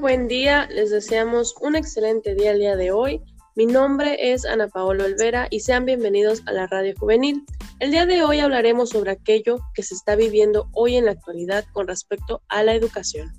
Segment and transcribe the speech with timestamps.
[0.00, 3.22] Buen día, les deseamos un excelente día el día de hoy.
[3.54, 7.44] Mi nombre es Ana Paola Olvera y sean bienvenidos a la Radio Juvenil.
[7.80, 11.66] El día de hoy hablaremos sobre aquello que se está viviendo hoy en la actualidad
[11.74, 13.30] con respecto a la educación.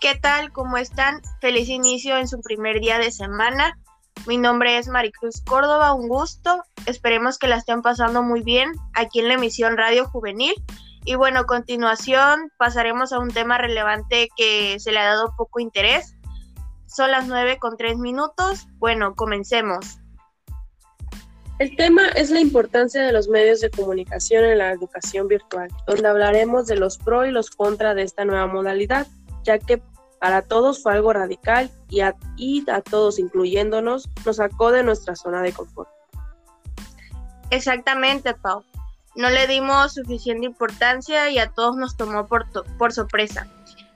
[0.00, 0.50] ¿Qué tal?
[0.50, 1.22] ¿Cómo están?
[1.40, 3.78] Feliz inicio en su primer día de semana.
[4.26, 6.60] Mi nombre es Maricruz Córdoba, un gusto.
[6.86, 10.54] Esperemos que la estén pasando muy bien aquí en la emisión Radio Juvenil.
[11.04, 15.60] Y bueno, a continuación pasaremos a un tema relevante que se le ha dado poco
[15.60, 16.16] interés.
[16.86, 18.66] Son las 9 con 3 minutos.
[18.78, 19.98] Bueno, comencemos.
[21.58, 26.08] El tema es la importancia de los medios de comunicación en la educación virtual, donde
[26.08, 29.06] hablaremos de los pros y los contras de esta nueva modalidad,
[29.44, 29.82] ya que
[30.20, 35.14] para todos fue algo radical y a, y a todos, incluyéndonos, nos sacó de nuestra
[35.14, 35.88] zona de confort.
[37.50, 38.64] Exactamente, Pau.
[39.14, 42.46] No le dimos suficiente importancia y a todos nos tomó por,
[42.78, 43.46] por sorpresa,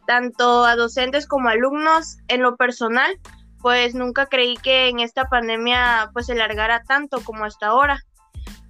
[0.06, 2.19] tanto a docentes como alumnos.
[2.28, 3.19] En lo personal,
[3.61, 8.00] pues nunca creí que en esta pandemia pues se largara tanto como hasta ahora,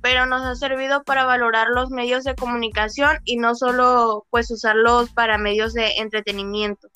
[0.02, 5.11] pero nos ha servido para valorar los medios de comunicación y no solo pues usarlos
[5.11, 6.89] para medios de entretenimiento.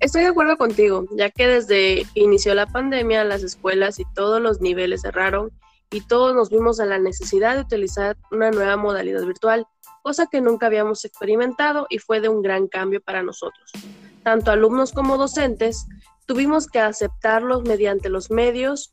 [0.00, 4.42] Estoy de acuerdo contigo, ya que desde que inició la pandemia las escuelas y todos
[4.42, 5.50] los niveles cerraron
[5.90, 9.66] y todos nos vimos a la necesidad de utilizar una nueva modalidad virtual,
[10.02, 13.70] cosa que nunca habíamos experimentado y fue de un gran cambio para nosotros.
[14.22, 15.86] Tanto alumnos como docentes
[16.26, 18.92] tuvimos que aceptarlos mediante los medios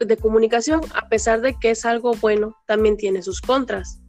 [0.00, 4.00] de comunicación, a pesar de que es algo bueno, también tiene sus contras.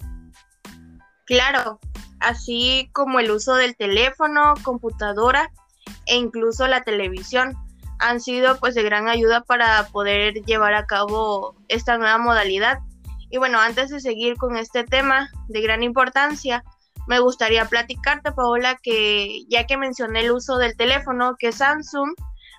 [1.26, 1.80] Claro,
[2.20, 5.52] así como el uso del teléfono, computadora
[6.08, 7.56] e incluso la televisión
[8.04, 12.80] han sido pues de gran ayuda para poder llevar a cabo esta nueva modalidad.
[13.30, 16.64] Y bueno, antes de seguir con este tema de gran importancia,
[17.08, 22.14] me gustaría platicarte, Paola, que ya que mencioné el uso del teléfono, que Samsung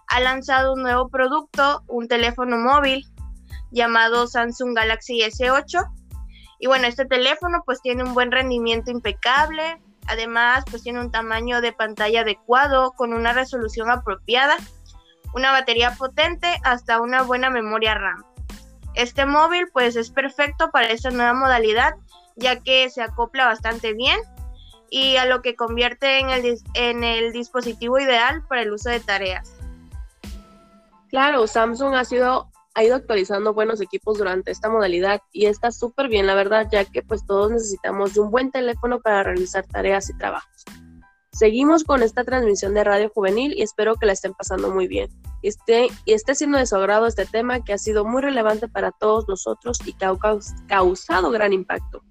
[0.08, 3.04] ha lanzado un nuevo producto, un teléfono móvil
[3.70, 5.86] llamado Samsung Galaxy S8.
[6.58, 11.60] Y bueno, este teléfono pues tiene un buen rendimiento impecable, además pues tiene un tamaño
[11.60, 14.56] de pantalla adecuado con una resolución apropiada,
[15.34, 18.24] una batería potente hasta una buena memoria RAM.
[18.94, 21.94] Este móvil pues es perfecto para esta nueva modalidad
[22.36, 24.18] ya que se acopla bastante bien
[24.90, 29.00] y a lo que convierte en el, en el dispositivo ideal para el uso de
[29.00, 29.52] tareas.
[31.08, 36.08] Claro, Samsung ha sido ha ido actualizando buenos equipos durante esta modalidad y está súper
[36.08, 40.10] bien, la verdad, ya que pues todos necesitamos de un buen teléfono para realizar tareas
[40.10, 40.64] y trabajos.
[41.34, 45.10] Seguimos con esta transmisión de Radio Juvenil y espero que la estén pasando muy bien
[45.42, 46.76] y esté, y esté siendo de su
[47.08, 50.14] este tema que ha sido muy relevante para todos nosotros y que ha
[50.68, 52.02] causado gran impacto.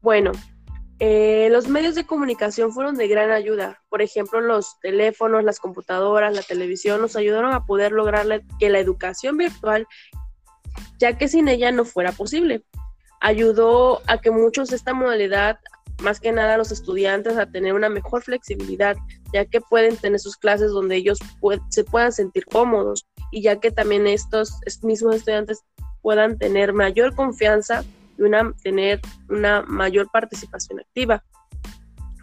[0.00, 0.32] Bueno,
[0.98, 3.80] eh, los medios de comunicación fueron de gran ayuda.
[3.88, 8.26] Por ejemplo, los teléfonos, las computadoras, la televisión nos ayudaron a poder lograr
[8.58, 9.86] que la educación virtual,
[10.98, 12.64] ya que sin ella no fuera posible.
[13.20, 15.60] Ayudó a que muchos de esta modalidad,
[16.02, 18.96] más que nada los estudiantes, a tener una mejor flexibilidad,
[19.32, 21.18] ya que pueden tener sus clases donde ellos
[21.70, 24.52] se puedan sentir cómodos y ya que también estos
[24.82, 25.64] mismos estudiantes
[26.02, 27.84] puedan tener mayor confianza
[28.18, 31.24] y una, tener una mayor participación activa.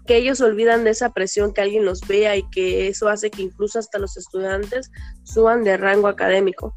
[0.05, 3.41] Que ellos olvidan de esa presión que alguien los vea y que eso hace que
[3.41, 4.91] incluso hasta los estudiantes
[5.23, 6.75] suban de rango académico.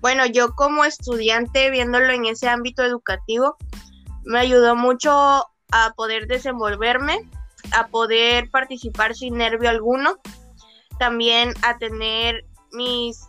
[0.00, 3.56] Bueno, yo como estudiante, viéndolo en ese ámbito educativo,
[4.30, 7.28] me ayudó mucho a poder desenvolverme,
[7.72, 10.18] a poder participar sin nervio alguno,
[11.00, 13.28] también a tener mis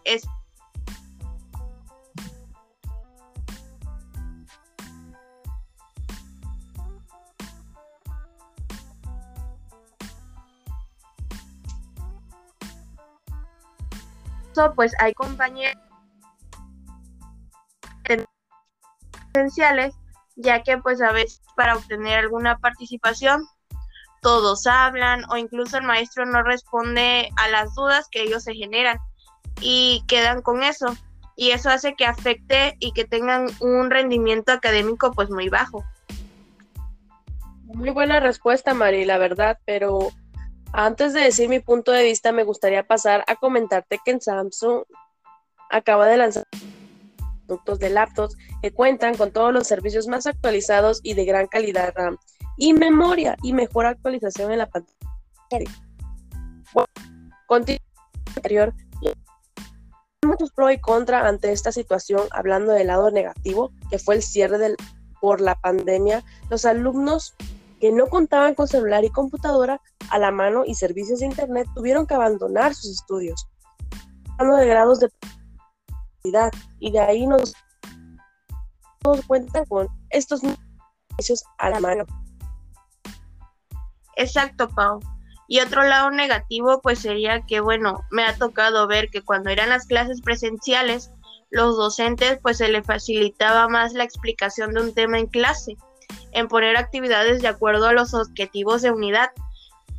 [14.75, 15.81] pues hay compañeros
[19.33, 19.95] esenciales,
[20.41, 23.45] ya que pues a veces para obtener alguna participación
[24.21, 28.99] todos hablan o incluso el maestro no responde a las dudas que ellos se generan
[29.59, 30.95] y quedan con eso
[31.35, 35.83] y eso hace que afecte y que tengan un rendimiento académico pues muy bajo.
[37.63, 40.11] Muy buena respuesta, Mari, la verdad, pero
[40.73, 44.83] antes de decir mi punto de vista, me gustaría pasar a comentarte que en Samsung
[45.69, 46.43] acaba de lanzar
[47.51, 51.93] productos de laptops que cuentan con todos los servicios más actualizados y de gran calidad
[51.95, 52.17] RAM
[52.57, 55.71] y memoria y mejor actualización en la pantalla.
[56.73, 56.87] Bueno,
[58.35, 58.73] anterior,
[60.25, 64.57] muchos pro y contra ante esta situación, hablando del lado negativo, que fue el cierre
[64.57, 64.77] del,
[65.19, 66.23] por la pandemia.
[66.49, 67.35] Los alumnos
[67.81, 72.07] que no contaban con celular y computadora a la mano y servicios de internet tuvieron
[72.07, 73.47] que abandonar sus estudios,
[74.39, 75.09] de grados de
[76.79, 77.53] y de ahí nos,
[79.03, 82.05] nos cuentan con estos servicios a la mano.
[84.15, 84.99] Exacto, Pau.
[85.47, 89.69] Y otro lado negativo, pues sería que, bueno, me ha tocado ver que cuando eran
[89.69, 91.11] las clases presenciales,
[91.49, 95.75] los docentes, pues se les facilitaba más la explicación de un tema en clase,
[96.31, 99.31] en poner actividades de acuerdo a los objetivos de unidad.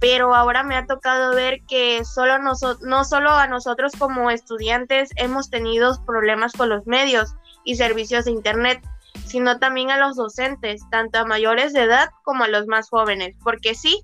[0.03, 5.49] Pero ahora me ha tocado ver que solo no solo a nosotros como estudiantes hemos
[5.49, 8.83] tenido problemas con los medios y servicios de Internet,
[9.25, 13.37] sino también a los docentes, tanto a mayores de edad como a los más jóvenes,
[13.45, 14.03] porque sí,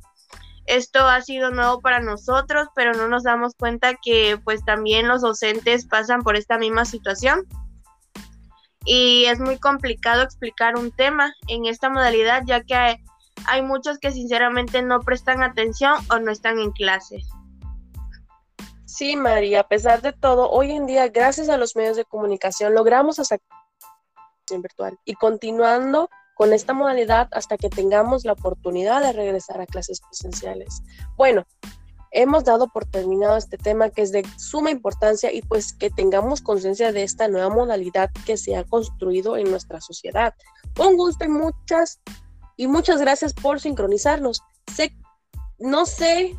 [0.66, 5.22] esto ha sido nuevo para nosotros, pero no nos damos cuenta que pues también los
[5.22, 7.44] docentes pasan por esta misma situación.
[8.84, 13.02] Y es muy complicado explicar un tema en esta modalidad, ya que
[13.48, 17.26] hay, muchos que sinceramente no prestan atención o no están en clases.
[18.84, 22.74] Sí, María, a pesar de todo, hoy en día, gracias a los medios de comunicación,
[22.74, 23.40] logramos hacer
[24.50, 30.00] virtual y continuando con esta modalidad hasta que tengamos la oportunidad de regresar a clases
[30.00, 30.82] presenciales.
[31.16, 31.44] Bueno,
[32.12, 36.40] hemos dado por terminado este tema que es de suma importancia y pues que tengamos
[36.40, 40.34] conciencia de esta nueva modalidad que se ha construido en nuestra sociedad.
[40.78, 42.00] Un gusto y muchas
[42.58, 44.42] y muchas gracias por sincronizarnos.
[44.74, 44.94] Sé,
[45.58, 46.36] no sé,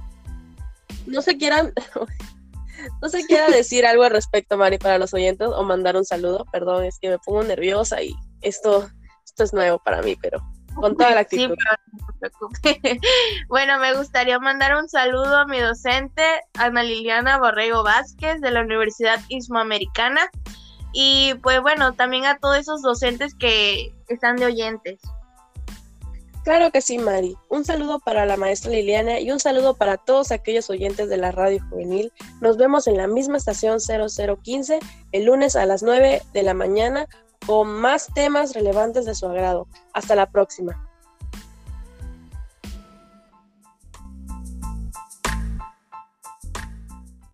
[1.08, 1.74] no se quieran,
[3.02, 6.46] no se quiera decir algo al respecto, Mari, para los oyentes o mandar un saludo.
[6.52, 8.88] Perdón, es que me pongo nerviosa y esto
[9.26, 10.44] esto es nuevo para mí, pero
[10.76, 11.56] con toda la actitud.
[13.48, 16.24] bueno, me gustaría mandar un saludo a mi docente,
[16.58, 20.30] Ana Liliana Borrego Vázquez, de la Universidad Ismoamericana.
[20.92, 25.00] Y pues bueno, también a todos esos docentes que están de oyentes.
[26.50, 27.38] Claro que sí, Mari.
[27.50, 31.32] Un saludo para la maestra Liliana y un saludo para todos aquellos oyentes de la
[31.32, 32.12] radio juvenil.
[32.42, 34.80] Nos vemos en la misma estación 0015
[35.12, 37.08] el lunes a las 9 de la mañana
[37.46, 39.68] con más temas relevantes de su agrado.
[39.94, 40.89] Hasta la próxima.